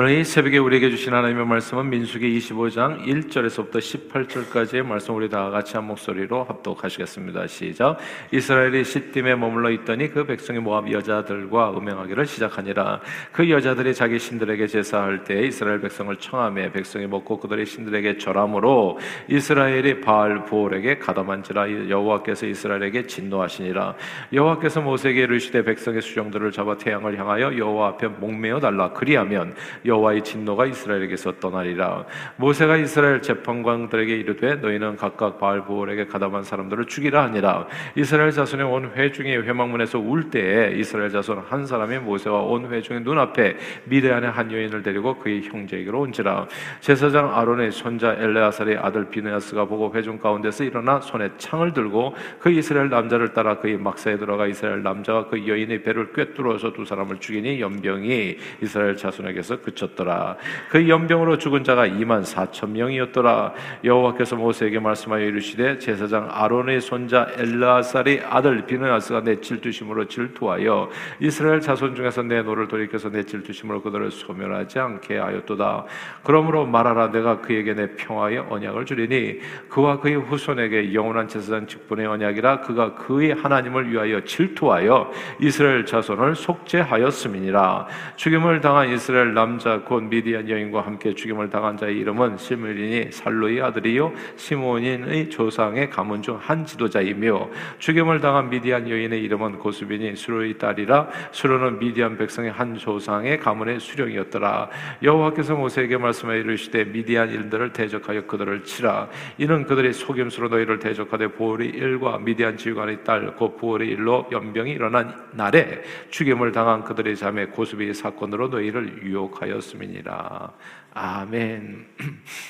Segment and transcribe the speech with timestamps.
[0.00, 5.74] 오늘 이 새벽에 우리에게 주신 하나님의 말씀은 민수기 25장 1절에서부터 18절까지의 말씀 우리 다 같이
[5.74, 7.48] 한 목소리로 합독하시겠습니다.
[7.48, 7.96] 시작.
[8.30, 13.00] 이스라엘이 시딤에 머물러 있더니 그 백성이 모압 여자들과 음행하기를 시작하니라.
[13.32, 20.00] 그 여자들이 자기 신들에게 제사할 때 이스라엘 백성을 청함에 백성이 먹고 그들의 신들에게 절함으로 이스라엘이
[20.00, 23.96] 바알 부올에게 가담한지라 여호와께서 이스라엘에게 진노하시니라.
[24.32, 28.92] 여호와께서 모세에게 이르시되 백성의 수종들을 잡아 태양을 향하여 여호와 앞에 목매어 달라.
[28.92, 29.56] 그리하면
[29.88, 32.04] 여호와의 진노가 이스라엘에게서 떠나리라.
[32.36, 37.66] 모세가 이스라엘 재판관들에게 이르되 너희는 각각 바알 부올에게 가담한 사람들을 죽이라 하니라.
[37.96, 43.56] 이스라엘 자손의 온 회중이 회막문에서 울 때에 이스라엘 자손 한 사람이 모세와 온 회중의 눈앞에
[43.86, 46.46] 미대안의 한 여인을 데리고 그의 형제에게로 온지라.
[46.80, 52.90] 제사장 아론의 손자 엘레아살의 아들 비느야스가 보고 회중 가운데서 일어나 손에 창을 들고 그 이스라엘
[52.90, 58.36] 남자를 따라 그의 막사에 들어가 이스라엘 남자가 그 여인의 배를 꿰뚫어서 두 사람을 죽이니 연병이
[58.62, 60.36] 이스라엘 자손에게서 그 그쳤더라.
[60.70, 63.52] 그 염병으로 죽은 자가 2만 4천 명이었더라.
[63.84, 71.94] 여호와께서 모세에게 말씀하여 이르시되 제사장 아론의 손자 엘르아살의 아들 비느하스가 내 질투심으로 질투하여 이스라엘 자손
[71.94, 75.84] 중에서 내 노를 돌이켜서 내 질투심으로 그들을 소멸하지 않게 하였도다.
[76.22, 82.60] 그러므로 말하라 내가 그에게 내 평화의 언약을 주리니 그와 그의 후손에게 영원한 제사장 직분의 언약이라
[82.60, 87.86] 그가 그의 하나님을 위하여 질투하여 이스라엘 자손을 속죄하였음이니라.
[88.16, 93.60] 죽임을 당한 이스라엘 남자 남자 곧 미디안 여인과 함께 죽임을 당한 자의 이름은 시므린이 살로의
[93.60, 101.08] 아들이요 시몬인의 조상의 가문 중 한 지도자이며 죽임을 당한 미디안 여인의 이름은 고수빈이 수로의 딸이라
[101.32, 104.70] 수로는 미디안 백성의 한 조상의 가문의 수령이었더라.
[105.02, 109.08] 여호와께서 모세에게 말씀하여 이르시되 미디안 일들을 대적하여 그들을 치라.
[109.38, 115.14] 이는 그들이 속임수로 너희를 대적하되 보올의 일과 미디안 지휘관의 딸 곧 보올의 일로 연병이 일어난
[115.32, 120.52] 날에 죽임을 당한 그들의 자매 고수비의 사건으로 너희를 유혹하여 되었음이니라.
[120.94, 121.86] 아멘.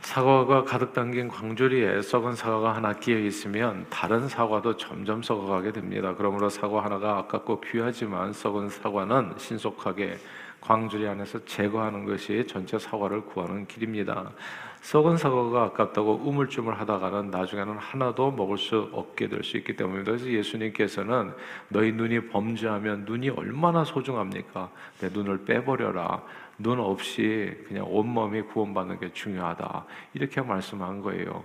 [0.00, 6.14] 사과가 가득 담긴 광주리에 썩은 사과가 하나 끼어 있으면 다른 사과도 점점 썩어가게 됩니다.
[6.16, 10.18] 그러므로 사과 하나가 아깝고 귀하지만 썩은 사과는 신속하게
[10.60, 14.32] 광주리 안에서 제거하는 것이 전체 사과를 구하는 길입니다.
[14.82, 20.12] 썩은 사과가 아깝다고 우물쭈물 하다가는 나중에는 하나도 먹을 수 없게 될 수 있기 때문입니다.
[20.12, 21.32] 그래서 예수님께서는
[21.68, 24.70] 너희 눈이 범죄하면 눈이 얼마나 소중합니까?
[25.00, 26.22] 내 눈을 빼버려라.
[26.58, 29.84] 눈 없이 그냥 온몸이 구원받는 게 중요하다.
[30.14, 31.44] 이렇게 말씀한 거예요.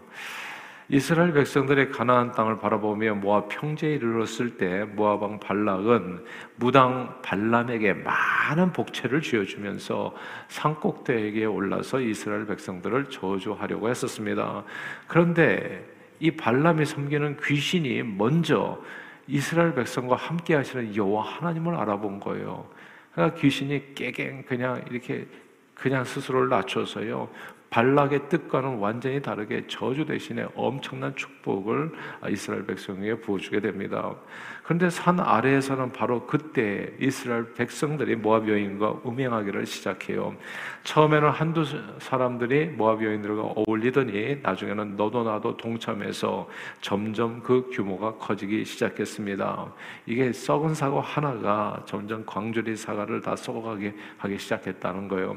[0.90, 6.24] 이스라엘 백성들의 가나안 땅을 바라보며 모압 평지에 이르렀을 때 모압 왕 발락은
[6.56, 10.16] 무당 발람에게 많은 복채를 쥐어주면서
[10.48, 14.64] 산꼭대기에 올라서 이스라엘 백성들을 저주하려고 했었습니다.
[15.08, 15.86] 그런데
[16.22, 18.82] 이 발람이 섬기는 귀신이 먼저
[19.28, 22.66] 이스라엘 백성과 함께 하시는 여호와 하나님을 알아본 거예요.
[23.12, 25.28] 그러니까 귀신이 깨갱 그냥 이렇게
[25.74, 27.30] 그냥 스스로를 낮춰서요.
[27.70, 31.92] 발락의 뜻과는 완전히 다르게 저주 대신에 엄청난 축복을
[32.30, 34.16] 이스라엘 백성에게 부어주게 됩니다.
[34.64, 40.36] 그런데 산 아래에서는 바로 그때 이스라엘 백성들이 모압 여인과 음행하기를 시작해요.
[40.84, 41.64] 처음에는 한두
[42.00, 46.50] 사람들이 모압 여인들과 어울리더니 나중에는 너도 나도 동참해서
[46.82, 49.74] 점점 그 규모가 커지기 시작했습니다.
[50.06, 55.36] 이게 썩은 사과 하나가 점점 광주리 사과를 다 썩어가게 하기 시작했다는 거예요.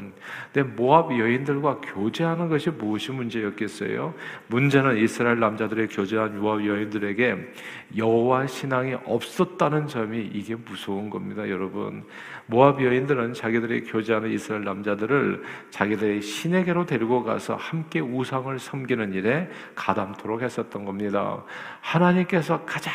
[0.52, 4.14] 근데 모압 여인들과 교제 하는 것이 무엇이 문제였겠어요?
[4.48, 7.52] 문제는 이스라엘 남자들의 교제한 모압 여인들에게
[7.96, 12.04] 여호와 신앙이 없었다는 점이 이게 무서운 겁니다, 여러분.
[12.46, 20.42] 모압 여인들은 자기들이 교제하는 이스라엘 남자들을 자기들의 신에게로 데리고 가서 함께 우상을 섬기는 일에 가담토록
[20.42, 21.44] 했었던 겁니다.
[21.80, 22.92] 하나님께서 가장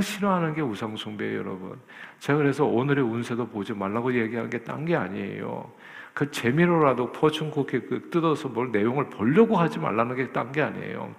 [0.00, 1.78] 싫어하는 게 우상 숭배예요, 여러분.
[2.18, 5.70] 제가 그래서 오늘의 운세도 보지 말라고 얘기하는 게 딴 게 아니에요.
[6.14, 11.14] 그 재미로라도 포춘 쿠키 그 뜯어서 뭘 내용을 보려고 하지 말라는 게 딴 게 아니에요.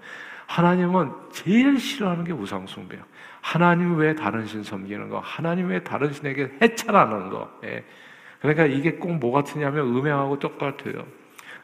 [0.47, 3.03] 하나님은 제일 싫어하는 게 우상숭배예요.
[3.41, 7.49] 하나님 외에 다른 신 섬기는 거, 하나님 외에 다른 신에게 해찰하는 거.
[7.63, 7.83] 예.
[8.41, 11.05] 그러니까 이게 꼭 뭐 같으냐면 음행하고 똑같아요.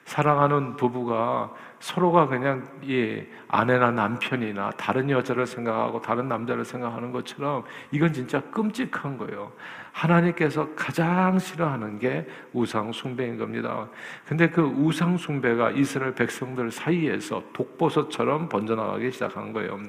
[0.06, 8.14] 사랑하는 부부가 서로가 그냥 예, 아내나 남편이나 다른 여자를 생각하고 다른 남자를 생각하는 것처럼 이건
[8.14, 9.52] 진짜 끔찍한 거예요.
[9.92, 13.88] 하나님께서 가장 싫어하는 게 우상 숭배인 겁니다.
[14.28, 19.80] 근데 그 우상 숭배가 이스라엘 백성들 사이에서 독버섯처럼 번져나가기 시작한 거예요.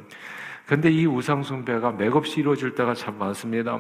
[0.67, 3.79] 근데 이 우상 숭배가 맥없이 이루어질 때가 참 많습니다.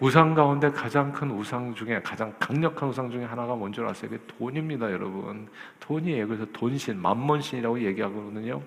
[0.00, 4.10] 우상 가운데 가장 큰 우상 중에 가장 강력한 우상 중에 하나가 뭔지 아세요?
[4.10, 5.48] 그게 돈입니다, 여러분.
[5.78, 6.26] 돈이에요.
[6.26, 8.60] 그래서 돈신, 만몬신이라고 얘기하거든요.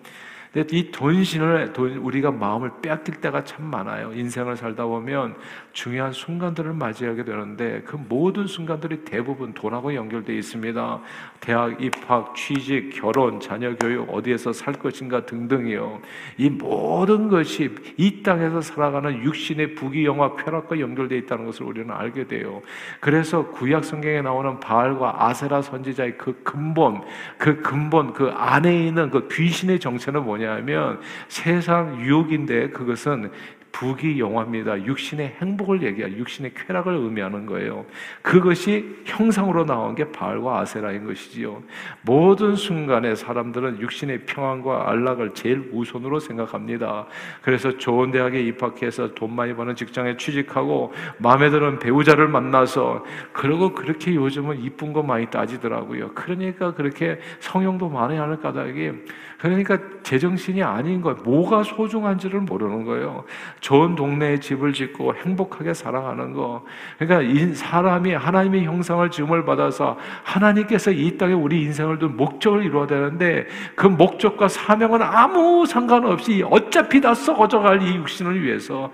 [0.51, 4.11] 근데 이 돈신을 우리가 마음을 빼앗길 때가 참 많아요.
[4.13, 5.35] 인생을 살다 보면
[5.73, 11.01] 중요한 순간들을 맞이하게 되는데 그 모든 순간들이 대부분 돈하고 연결되어 있습니다.
[11.39, 16.01] 대학 입학, 취직, 결혼, 자녀 교육, 어디에서 살 것인가 등등이요.
[16.37, 22.63] 이 모든 것이 이 땅에서 살아가는 육신의 부귀영화, 쾌락과 연결되어 있다는 것을 우리는 알게 돼요.
[22.99, 27.03] 그래서 구약 성경에 나오는 바알과 아세라 선지자의 그 근본,
[27.37, 33.31] 그 근본, 그 안에 있는 그 귀신의 정체는 뭐냐 면 세상 유혹인데 그것은
[33.71, 34.83] 부귀 영화입니다.
[34.83, 37.85] 육신의 행복을 얘기하 육신의 쾌락을 의미하는 거예요.
[38.21, 41.61] 그것이 형상으로 나온 게 바알과 아세라인 것이지요.
[42.01, 47.05] 모든 순간에 사람들은 육신의 평안과 안락을 제일 우선으로 생각합니다.
[47.41, 54.15] 그래서 좋은 대학에 입학해서 돈 많이 버는 직장에 취직하고 마음에 드는 배우자를 만나서 그러고 그렇게
[54.15, 56.11] 요즘은 이쁜 거 많이 따지더라고요.
[56.15, 58.91] 그러니까 그렇게 성형도 많이 하는 까닭이
[59.39, 63.23] 그러니까 제정신이 아닌 거 뭐가 소중한지를 모르는 거예요.
[63.61, 66.63] 좋은 동네에 집을 짓고 행복하게 살아가는 거.
[66.97, 73.47] 그러니까 사람이 하나님의 형상을 지음을 받아서 하나님께서 이 땅에 우리 인생을 둔 목적을 이루어야 되는데
[73.75, 78.91] 그 목적과 사명은 아무 상관없이 어차피 다 썩어져 갈 이 육신을 위해서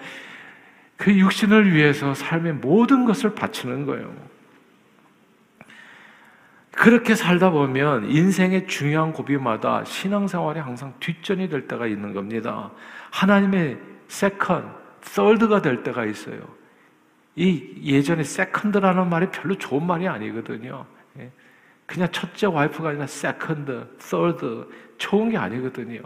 [0.95, 4.34] 그 육신을 위해서 삶의 모든 것을 바치는 거예요.
[6.75, 12.71] 그렇게 살다 보면 인생의 중요한 고비마다 신앙생활이 항상 뒷전이 될 때가 있는 겁니다.
[13.11, 13.79] 하나님의
[14.09, 16.39] second, third가 될 때가 있어요.
[17.35, 20.85] 이 예전에 세컨드라는 말이 별로 좋은 말이 아니거든요.
[21.19, 21.31] 예.
[21.85, 24.67] 그냥 첫째 와이프가 아니라 second, third,
[24.97, 26.01] 좋은 게 아니거든요.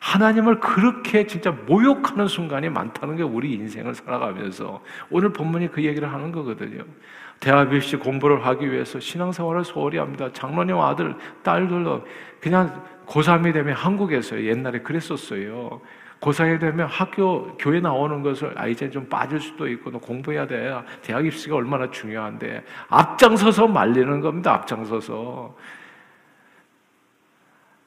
[0.00, 6.32] 하나님을 그렇게 진짜 모욕하는 순간이 많다는 게 우리 인생을 살아가면서 오늘 본문이 그 얘기를 하는
[6.32, 6.84] 거거든요.
[7.40, 10.28] 대학 입시 공부를 하기 위해서 신앙생활을 소홀히 합니다.
[10.32, 12.04] 장로님 아들, 딸들도
[12.38, 15.80] 그냥 고3이 되면 한국에서 옛날에 그랬었어요.
[16.20, 20.70] 고3이 되면 학교, 교회 나오는 것을, 아, 이제 좀 빠질 수도 있고, 너 공부해야 돼.
[21.00, 22.62] 대학 입시가 얼마나 중요한데.
[22.88, 25.56] 앞장서서 말리는 겁니다, 앞장서서.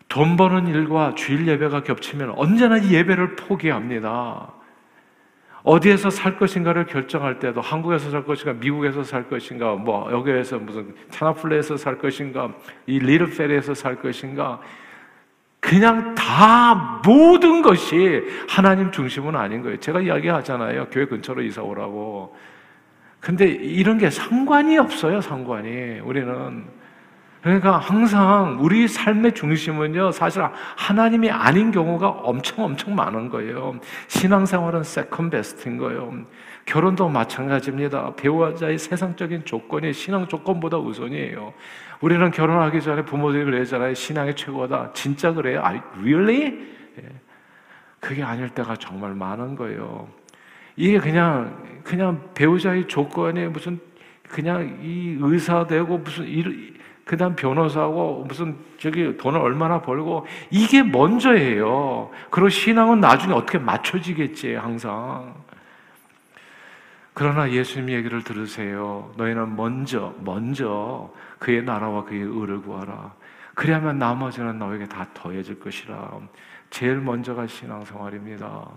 [0.09, 4.51] 돈 버는 일과 주일 예배가 겹치면 언제나 이 예배를 포기합니다.
[5.63, 11.77] 어디에서 살 것인가를 결정할 때도 한국에서 살 것인가, 미국에서 살 것인가, 뭐 여기에서 무슨 차나플레에서
[11.77, 12.53] 살 것인가,
[12.85, 14.59] 이 리르페리에서 살 것인가,
[15.61, 19.79] 그냥 다 모든 것이 하나님 중심은 아닌 거예요.
[19.79, 20.87] 제가 이야기하잖아요.
[20.91, 22.35] 교회 근처로 이사 오라고.
[23.21, 26.01] 근데 이런 게 상관이 없어요, 상관이.
[26.01, 26.65] 우리는.
[27.43, 30.41] 그러니까 항상 우리 삶의 중심은요, 사실
[30.77, 33.75] 하나님이 아닌 경우가 엄청 엄청 많은 거예요.
[34.07, 36.25] 신앙생활은 second best인 거예요.
[36.65, 38.15] 결혼도 마찬가지입니다.
[38.15, 41.53] 배우자의 세상적인 조건이 신앙 조건보다 우선이에요.
[41.99, 43.93] 우리는 결혼하기 전에 부모들이 그러잖아요.
[43.93, 44.91] 신앙이 최고다.
[44.93, 45.59] 진짜 그래요?
[45.65, 46.43] 아, really?
[46.97, 47.09] 예.
[47.99, 50.07] 그게 아닐 때가 정말 많은 거예요.
[50.77, 53.81] 이게 그냥, 그냥 배우자의 조건이 무슨,
[54.29, 56.73] 그냥 이 의사 되고 무슨 일,
[57.05, 62.09] 그 다음 변호사하고 무슨 저기 돈을 얼마나 벌고 이게 먼저예요.
[62.29, 65.35] 그리고 신앙은 나중에 어떻게 맞춰지겠지, 항상.
[67.13, 69.11] 그러나 예수님 얘기를 들으세요.
[69.17, 73.13] 너희는 먼저, 먼저 그의 나라와 그의 의를 구하라.
[73.53, 76.11] 그래야만 나머지는 너에게 다 더해질 것이라.
[76.71, 78.67] 제일 먼저가 신앙생활입니다.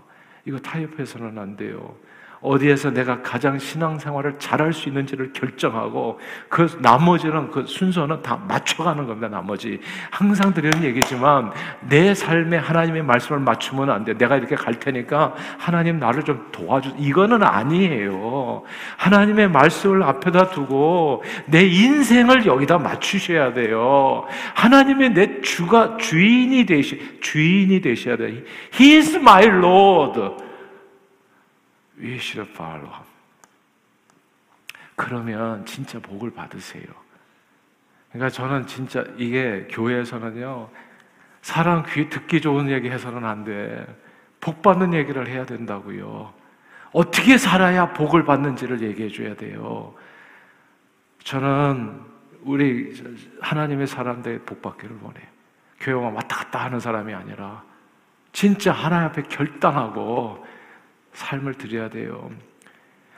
[0.45, 1.95] 이거 타협해서는 안 돼요.
[2.41, 6.19] 어디에서 내가 가장 신앙생활을 잘할 수 있는지를 결정하고
[6.49, 9.27] 그 나머지는 그 순서는 다 맞춰가는 겁니다.
[9.27, 9.79] 나머지
[10.11, 11.51] 항상 드리는 얘기지만
[11.81, 14.13] 내 삶에 하나님의 말씀을 맞추면 안 돼.
[14.17, 16.93] 내가 이렇게 갈 테니까 하나님 나를 좀 도와주.
[16.97, 18.63] 이거는 아니에요.
[18.97, 24.25] 하나님의 말씀을 앞에다 두고 내 인생을 여기다 맞추셔야 돼요.
[24.53, 28.43] 하나님의 내 주가 주인이 되시 주인이 되셔야 돼.
[28.79, 30.46] He is my Lord.
[31.99, 32.91] We should follow.
[34.95, 36.85] 그러면 진짜 복을 받으세요.
[38.11, 40.69] 그러니까 저는 진짜 이게 교회에서는요,
[41.41, 43.85] 사람 귀 듣기 좋은 얘기 해서는 안 돼.
[44.39, 46.33] 복 받는 얘기를 해야 된다고요.
[46.93, 49.93] 어떻게 살아야 복을 받는지를 얘기해 줘야 돼요.
[51.23, 52.01] 저는
[52.41, 52.93] 우리
[53.41, 55.27] 하나님의 사람들 복 받기를 원해요.
[55.79, 57.63] 교회만 왔다 갔다 하는 사람이 아니라
[58.31, 60.46] 진짜 하나님 앞에 결단하고
[61.17, 62.29] 삶을 드려야 돼요.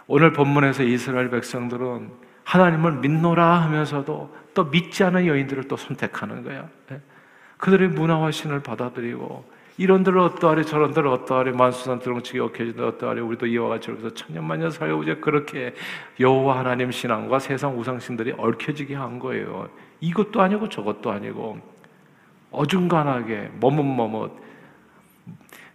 [0.08, 2.10] 오늘 본문에서 이스라엘 백성들은
[2.46, 6.70] 하나님을 믿노라 하면서도 또 믿지 않은 여인들을 또 선택하는 거야.
[6.92, 7.02] 예?
[7.58, 13.92] 그들의 문화와 신을 받아들이고 이런들 어떠하리 저런들 어떠하리 만수산 드렁치기 억해진다 어떠하리 우리도 이와 같이
[13.92, 15.76] 여기서 천년만년 살고자 그렇게
[16.20, 19.70] 여호와 하나님 신앙과 세상 우상신들이 얽혀지게 한 거예요.
[20.00, 21.60] 이것도 아니고 저것도 아니고
[22.52, 24.32] 어중간하게 머뭇머뭇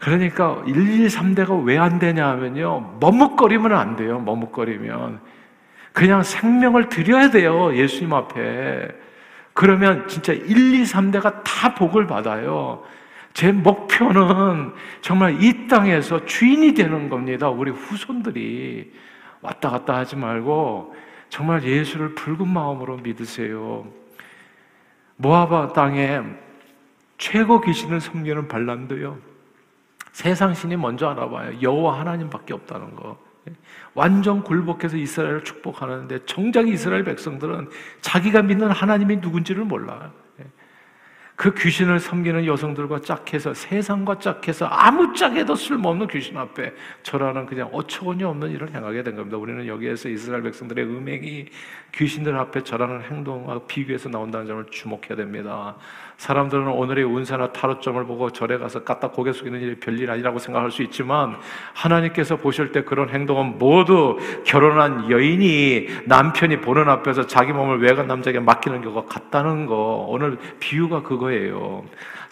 [0.05, 2.99] 그러니까 1, 2, 3대가 왜 안 되냐 하면요.
[3.01, 4.21] 머뭇거리면 안 돼요.
[4.21, 5.21] 머뭇거리면.
[5.95, 7.75] 그냥 생명을 드려야 돼요.
[7.75, 8.89] 예수님 앞에.
[9.55, 12.83] 그러면 진짜 1, 2, 3대가 다 복을 받아요.
[13.33, 17.49] 제 목표는 정말 이 땅에서 주인이 되는 겁니다.
[17.49, 18.93] 우리 후손들이
[19.41, 20.95] 왔다 갔다 하지 말고
[21.31, 23.87] 정말 예수를 붉은 마음으로 믿으세요.
[25.17, 26.21] 모아바 땅에
[27.17, 29.34] 최고 귀신을 섬기는 발란도요.
[30.15, 31.61] 세상 신이 먼저 알아봐요.
[31.61, 33.19] 여호와 하나님밖에 없다는 거.
[33.95, 37.69] 완전 굴복해서 이스라엘을 축복하는데 정작 이스라엘 백성들은
[38.01, 40.13] 자기가 믿는 하나님이 누군지를 몰라요.
[41.37, 48.23] 그 귀신을 섬기는 여성들과 짝해서 세상과 짝해서 아무 짝에도 쓸모없는 귀신 앞에 절하는 그냥 어처구니
[48.23, 49.37] 없는 일을 행하게 된 겁니다.
[49.37, 51.47] 우리는 여기에서 이스라엘 백성들의 음행이
[51.93, 55.75] 귀신들 앞에 절하는 행동과 비교해서 나온다는 점을 주목해야 됩니다.
[56.17, 60.83] 사람들은 오늘의 운세나 타로점을 보고 절에 가서 갖다 고개 숙이는 일이 별일 아니라고 생각할 수
[60.83, 61.37] 있지만
[61.75, 68.41] 하나님께서 보실 때 그런 행동은 모두 결혼한 여인이 남편이 보는 앞에서 자기 몸을 외간 남자에게
[68.41, 71.85] 맡기는 경우가 같다는 거 오늘 비유가 그거예요.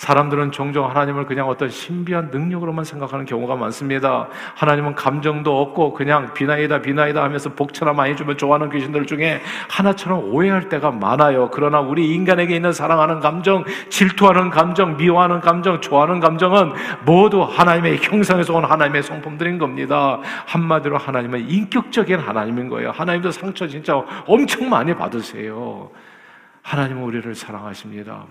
[0.02, 4.28] 사람들은 종종 하나님을 그냥 어떤 신비한 능력으로만 생각하는 경우가 많습니다.
[4.56, 10.68] 하나님은 감정도 없고 그냥 비나이다 비나이다 하면서 복처나 많이 주면 좋아하는 귀신들 중에 하나처럼 오해할
[10.68, 11.50] 때가 많아요.
[11.52, 16.72] 그러나 우리 인간에게 있는 사랑하는 감정, 질투하는 감정, 미워하는 감정, 좋아하는 감정은
[17.04, 20.20] 모두 하나님의 형상에서 온 하나님의 성품들인 겁니다.
[20.46, 22.90] 한마디로 하나님은 인격적인 하나님인 거예요.
[22.90, 25.90] 하나님도 상처 진짜 엄청 많이 받으세요.
[26.62, 28.26] 하나님은 우리를 사랑하십니다.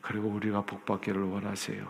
[0.00, 1.82] 그리고 우리가 복 받기를 원하세요.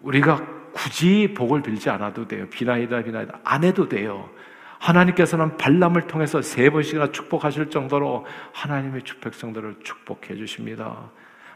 [0.00, 0.40] 우리가
[0.72, 2.46] 굳이 복을 빌지 않아도 돼요.
[2.48, 4.30] 비나이다 비나이다 안 해도 돼요.
[4.78, 11.10] 하나님께서는 발람을 통해서 세 번씩이나 축복하실 정도로 하나님의 백성들을 축복해 주십니다.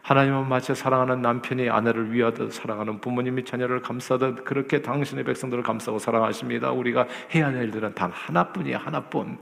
[0.05, 6.73] 하나님은 마치 사랑하는 남편이 아내를 위하듯 사랑하는 부모님이 자녀를 감싸듯 그렇게 당신의 백성들을 감싸고 사랑하십니다.
[6.73, 8.77] 우리가 해야 할 일들은 단 하나뿐이에요.
[8.77, 9.39] 하나뿐.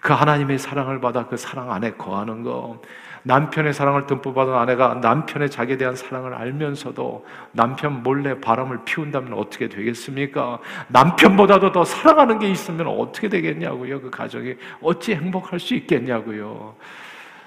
[0.00, 2.80] 그 하나님의 사랑을 받아 그 사랑 안에 거하는 거.
[3.24, 9.68] 남편의 사랑을 듬뿍 받은 아내가 남편의 자기에 대한 사랑을 알면서도 남편 몰래 바람을 피운다면 어떻게
[9.68, 10.60] 되겠습니까?
[10.88, 14.00] 남편보다도 더 사랑하는 게 있으면 어떻게 되겠냐고요?
[14.00, 16.74] 그 가정이 어찌 행복할 수 있겠냐고요?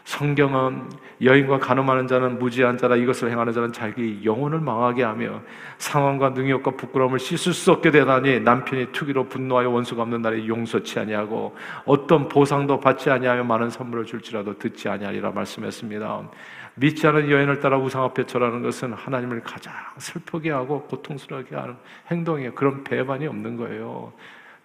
[0.07, 0.89] 성경은
[1.21, 5.41] 여인과 가늠하는 자는 무지한 자라 이것을 행하는 자는 자기 영혼을 망하게 하며
[5.79, 11.57] 상황과 능욕과 부끄러움을 씻을 수 없게 되다니 남편이 투기로 분노하여 원수가 없는 날에 용서치 아니하고
[11.83, 16.29] 어떤 보상도 받지 아니하며 많은 선물을 줄지라도 듣지 아니하리라 말씀했습니다.
[16.75, 21.75] 믿지 않은 여인을 따라 우상 앞에 절하는 것은 하나님을 가장 슬프게 하고 고통스럽게 하는
[22.09, 22.53] 행동이에요.
[22.53, 24.13] 그런 배반이 없는 거예요.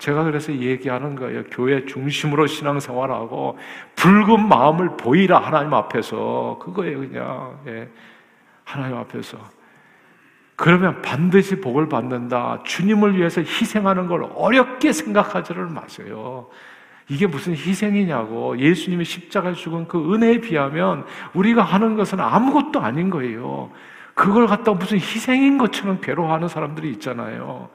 [0.02, 1.44] 제가 그래서 얘기하는 거예요.
[1.44, 3.56] 교회 중심으로 신앙생활하고
[3.94, 7.88] 붉은 마음을 보이라 하나님 앞에서 그거예요 그냥 예.
[8.64, 9.38] 하나님 앞에서
[10.56, 12.64] 그러면 반드시 복을 받는다.
[12.64, 16.49] 주님을 위해서 희생하는 걸 어렵게 생각하지를 마세요.
[17.09, 23.71] 이게 무슨 희생이냐고 예수님이 십자가에 죽은 그 은혜에 비하면 우리가 하는 것은 아무것도 아닌 거예요.
[24.14, 27.71] 그걸 갖다 무슨 희생인 것처럼 괴로워하는 사람들이 있잖아요.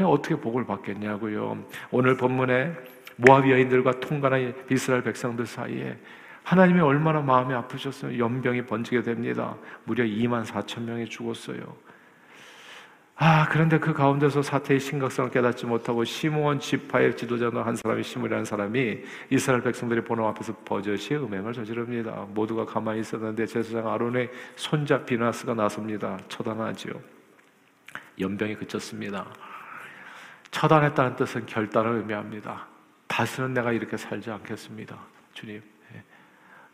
[0.00, 1.64] 어떻게 복을 받겠냐고요.
[1.90, 2.72] 오늘 본문에
[3.16, 5.96] 모압 여인들과 통관한 이스라엘 백성들 사이에
[6.42, 8.18] 하나님이 얼마나 마음이 아프셨어요.
[8.18, 9.56] 연병이 번지게 됩니다.
[9.84, 11.76] 무려 2만 4천 명이 죽었어요.
[13.14, 18.98] 아, 그런데 그 가운데서 사태의 심각성을 깨닫지 못하고 시므온 지파의 지도자는 한 사람이 시므라는 사람이
[19.30, 22.26] 이스라엘 백성들이 보는 앞에서 버젓이 음행을 저지릅니다.
[22.30, 26.18] 모두가 가만히 있었는데 제사장 아론의 손자 비나스가 나섭니다.
[26.28, 26.94] 처단하지요.
[28.18, 29.26] 연병이 그쳤습니다.
[30.52, 32.66] 처단했다는 뜻은 결단을 의미합니다.
[33.08, 34.96] 다시는 내가 이렇게 살지 않겠습니다.
[35.34, 35.62] 주님.
[35.94, 36.02] 예.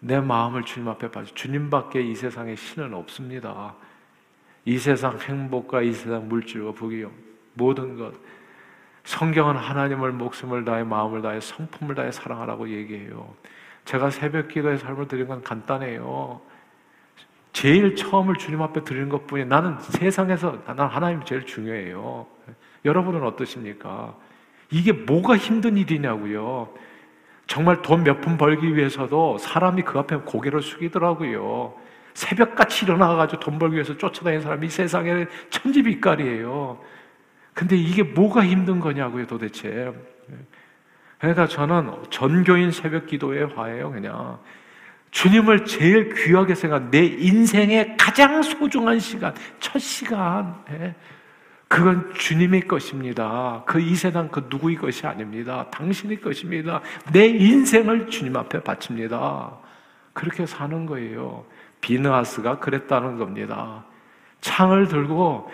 [0.00, 1.34] 내 마음을 주님 앞에 바쳐.
[1.34, 3.74] 주님밖에 이 세상에 신은 없습니다.
[4.64, 7.06] 이 세상 행복과 이 세상 물질과 부귀
[7.54, 8.12] 모든 것.
[9.04, 13.34] 성경은 하나님을 목숨을 다해 마음을 다해 성품을 다해 사랑하라고 얘기해요.
[13.86, 16.42] 제가 새벽 기도의 삶을 드린 건 간단해요.
[17.54, 22.26] 제일 처음을 주님 앞에 드리는 것뿐이 나는 세상에서 난 하나님 제일 중요해요.
[22.88, 24.14] 여러분은 어떠십니까?
[24.70, 26.74] 이게 뭐가 힘든 일이냐고요.
[27.46, 31.74] 정말 돈 몇 푼 벌기 위해서도 사람이 그 앞에 고개를 숙이더라고요.
[32.14, 36.78] 새벽같이 일어나가지고 돈 벌기 위해서 쫓아다니는 사람이 이 세상에 천지빛깔이에요.
[37.54, 39.92] 근데 이게 뭐가 힘든 거냐고요, 도대체.
[41.18, 44.38] 그러니까 저는 전교인 새벽 기도의 화예요, 그냥.
[45.10, 50.62] 주님을 제일 귀하게 생각, 내 인생의 가장 소중한 시간, 첫 시간.
[51.70, 51.74] 예.
[51.76, 53.62] 그건 주님의 것입니다.
[53.66, 55.66] 그 이 세상 그 누구의 것이 아닙니다.
[55.70, 56.80] 당신의 것입니다.
[57.12, 59.52] 내 인생을 주님 앞에 바칩니다.
[60.12, 61.44] 그렇게 사는 거예요.
[61.80, 63.84] 비느하스가 그랬다는 겁니다.
[64.40, 65.50] 창을 들고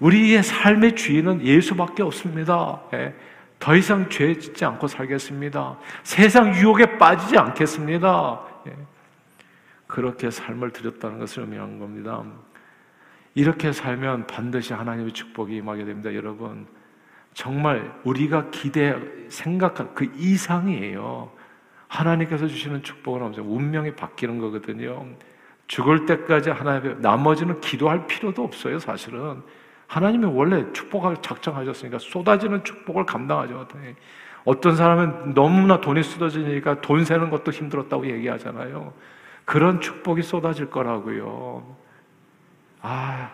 [0.00, 2.82] 우리의 삶의 주인은 예수밖에 없습니다.
[2.94, 3.14] 예.
[3.58, 5.78] 더 이상 죄 짓지 않고 살겠습니다.
[6.02, 8.40] 세상 유혹에 빠지지 않겠습니다.
[8.66, 8.76] 예.
[9.86, 12.24] 그렇게 삶을 드렸다는 것을 의미하는 겁니다.
[13.34, 16.66] 이렇게 살면 반드시 하나님의 축복이 임하게 됩니다, 여러분.
[17.34, 18.94] 정말 우리가 기대,
[19.28, 21.30] 생각한 그 이상이에요.
[21.88, 23.42] 하나님께서 주시는 축복은 없죠.
[23.42, 25.06] 운명이 바뀌는 거거든요.
[25.66, 29.42] 죽을 때까지 하나님, 나머지는 기도할 필요도 없어요, 사실은.
[29.86, 33.66] 하나님이 원래 축복을 작정하셨으니까 쏟아지는 축복을 감당하죠.
[34.44, 38.92] 어떤 사람은 너무나 돈이 쏟아지니까 돈 세는 것도 힘들었다고 얘기하잖아요.
[39.44, 41.81] 그런 축복이 쏟아질 거라고요.
[42.82, 43.30] 아,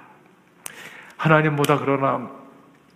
[1.17, 2.31] 하나님보다 그러나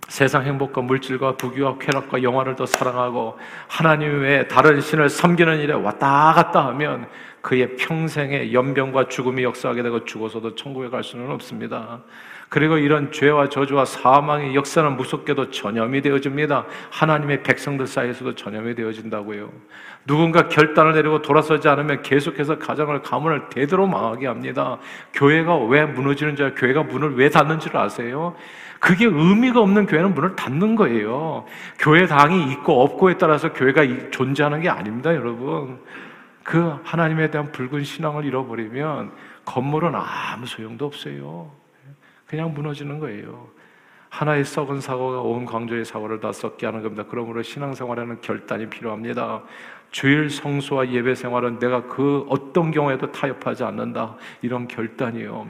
[0.09, 6.33] 세상 행복과 물질과 부귀와 쾌락과 영화를 더 사랑하고 하나님 외에 다른 신을 섬기는 일에 왔다
[6.35, 7.09] 갔다 하면
[7.41, 12.01] 그의 평생의 연병과 죽음이 역사하게 되고 죽어서도 천국에 갈 수는 없습니다.
[12.53, 16.67] 그리고 이런 죄와 저주와 사망의 역사는 무섭게도 전염이 되어집니다.
[16.91, 19.51] 하나님의 백성들 사이에서도 전염이 되어진다고요.
[20.07, 24.77] 누군가 결단을 내리고 돌아서지 않으면 계속해서 가정을 가문을 대대로 망하게 합니다.
[25.15, 28.37] 교회가 왜 무너지는지, 교회가 문을 왜 닫는지를 아세요?
[28.81, 31.47] 그게 의미가 없는 교회는 문을 닫는 거예요.
[31.79, 35.81] 교회 당이 있고 없고에 따라서 교회가 존재하는 게 아닙니다, 여러분.
[36.43, 39.11] 그 하나님에 대한 붉은 신앙을 잃어버리면
[39.47, 41.62] 건물은 아무 소용도 없어요.
[42.33, 43.47] 그냥 무너지는 거예요.
[44.09, 47.05] 하나의 썩은 사고가 온 광주의 사고를 다 썩게 하는 겁니다.
[47.07, 49.43] 그러므로 신앙생활에는 결단이 필요합니다.
[49.91, 54.17] 주일 성수와 예배 생활은 내가 그 어떤 경우에도 타협하지 않는다.
[54.41, 55.47] 이런 결단이요.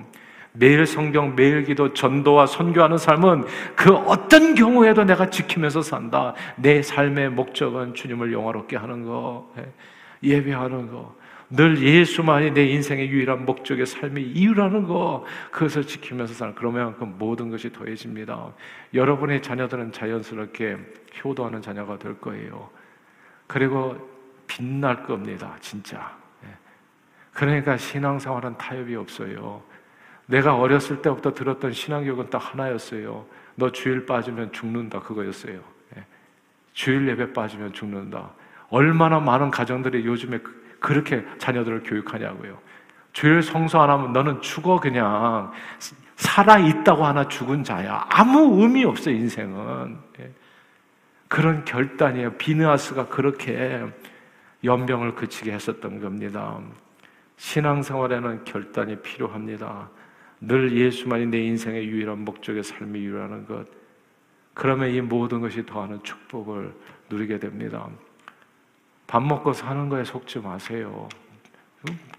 [0.55, 3.45] 매일 성경, 매일 기도, 전도와 선교하는 삶은
[3.77, 6.35] 그 어떤 경우에도 내가 지키면서 산다.
[6.57, 9.73] 내 삶의 목적은 주님을 영화롭게 하는 거, 예,
[10.25, 11.15] 예배하는 거.
[11.55, 17.51] 늘 예수만이 내 인생의 유일한 목적의 삶의 이유라는 거 그것을 지키면서 사는 그러면 그 모든
[17.51, 18.55] 것이 더해집니다.
[18.95, 20.79] 여러분의 자녀들은 자연스럽게
[21.23, 22.71] 효도하는 자녀가 될 거예요.
[23.47, 24.11] 그리고
[24.47, 25.55] 빛날 겁니다.
[25.61, 26.17] 진짜.
[26.45, 26.49] 예.
[27.35, 29.63] 그러니까 신앙생활은 타협이 없어요.
[30.25, 33.27] 내가 어렸을 때부터 들었던 신앙교육은 딱 하나였어요.
[33.57, 35.61] 너 주일 빠지면 죽는다 그거였어요.
[35.99, 36.07] 예.
[36.73, 38.31] 주일 예배 빠지면 죽는다.
[38.71, 40.39] 얼마나 많은 가정들이 요즘에
[40.83, 42.59] 그 그렇게 자녀들을 교육하냐고요.
[43.13, 45.53] 주일 성수 안 하면 너는 죽어 그냥
[46.17, 48.07] 살아 있다고 하나 죽은 자야.
[48.11, 49.99] 아무 의미 없어 인생은.
[50.21, 50.31] 예.
[51.29, 52.33] 그런 결단이에요.
[52.33, 53.83] 비느하스가 그렇게
[54.65, 56.59] 연병을 그치게 했었던 겁니다.
[57.37, 59.89] 신앙생활에는 결단이 필요합니다.
[60.41, 63.67] 늘 예수만이 내 인생의 유일한 목적의 삶이 유일하는 것.
[64.55, 66.75] 그러면 이 모든 것이 더하는 축복을
[67.09, 67.89] 누리게 됩니다.
[69.13, 71.07] 밥 먹고 사는 거에 속지 마세요.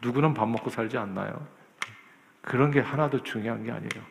[0.03, 1.43] 누구는 밥 먹고 살지 않나요?
[2.43, 4.05] 그런 게 하나도 중요한 게 아니에요.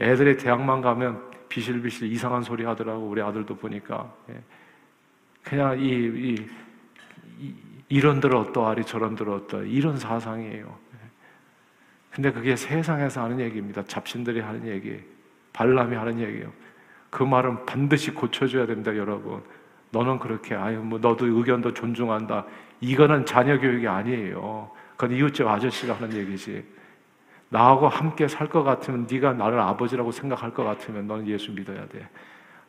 [0.00, 4.42] 애들이 대학만 가면 비실비실 이상한 소리 하더라고 우리 아들도 보니까 예.
[5.44, 6.46] 그냥 이, 이,
[7.38, 7.54] 이
[7.90, 10.78] 이런들 어떠하리 저런들 어떠하리 이런 사상이에요.
[10.94, 10.98] 예.
[12.10, 13.84] 근데 그게 세상에서 하는 얘기입니다.
[13.84, 15.00] 잡신들이 하는 얘기,
[15.52, 16.52] 발람이 하는 얘기예요.
[17.08, 19.44] 그 말은 반드시 고쳐줘야 됩니다, 여러분.
[19.90, 22.44] 너는 그렇게 아유 뭐 너도 의견도 존중한다.
[22.80, 24.70] 이거는 자녀 교육이 아니에요.
[24.96, 26.64] 그건 이웃집 아저씨가 하는 얘기지.
[27.48, 32.08] 나하고 함께 살 것 같으면 네가 나를 아버지라고 생각할 것 같으면 너는 예수 믿어야 돼.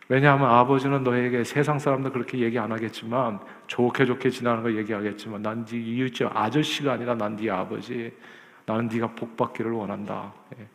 [0.09, 5.65] 왜냐하면 아버지는 너에게 세상 사람들 그렇게 얘기 안 하겠지만 좋게 좋게 지나는 거 얘기하겠지만 난
[5.65, 8.13] 네 이웃집 아저씨가 아니라 난 네 아버지.
[8.65, 10.33] 나는 네가 복 받기를 원한다.
[10.59, 10.67] 예.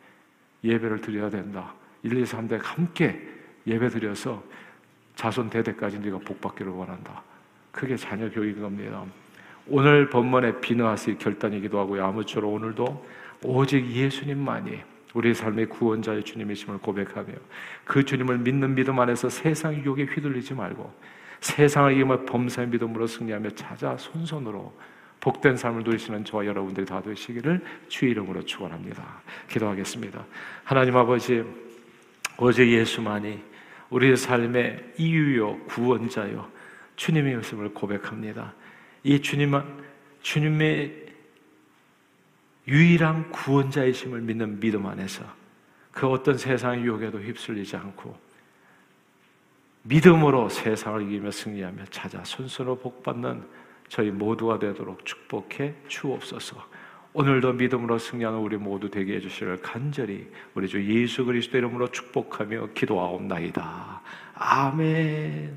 [0.69, 1.73] 예배를 드려야 된다.
[2.03, 3.21] 1, 2, 3대 함께
[3.65, 4.43] 예배 드려서
[5.15, 7.21] 자손 대대까지 네가 복 받기를 원한다.
[7.71, 9.03] 그게 자녀 교육인 겁니다.
[9.67, 12.05] 오늘 본문의 비너하스의 결단이기도 하고요.
[12.05, 13.05] 아무쪼록 오늘도
[13.43, 14.81] 오직 예수님만이
[15.13, 17.33] 우리 삶의 구원자의 주님이심을 고백하며
[17.85, 20.91] 그 주님을 믿는 믿음 안에서 세상 유혹에 휘둘리지 말고
[21.39, 24.73] 세상을 이기며 범사의 믿음으로 승리하며 찾아 손손으로
[25.19, 29.21] 복된 삶을 누리시는 저와 여러분들이 다 되시기를 주의 이름으로 축원합니다.
[29.49, 30.25] 기도하겠습니다.
[30.63, 31.43] 하나님 아버지
[32.37, 33.52] 오직 예수만이
[33.93, 36.51] 우리의 삶의 이유요 구원자요
[36.95, 38.53] 주님의 모습을 고백합니다.
[39.03, 39.83] 이 주님은
[40.21, 41.05] 주님의
[42.67, 45.23] 유일한 구원자이심을 믿는 믿음 안에서
[45.91, 48.17] 그 어떤 세상의 유혹에도 휩쓸리지 않고
[49.83, 53.43] 믿음으로 세상을 이기며 승리하며 찾아 손수로 복받는
[53.89, 56.65] 저희 모두가 되도록 축복해 주옵소서.
[57.13, 64.01] 오늘도 믿음으로 승리하는 우리 모두 되게 해주시를 간절히 우리 주 예수 그리스도 이름으로 축복하며 기도하옵나이다.
[64.33, 65.53] 아멘.